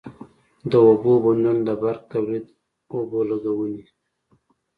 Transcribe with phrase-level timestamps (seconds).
[0.69, 2.45] د اوبو بندونه د برق تولید،
[2.95, 3.83] اوبو لګونی،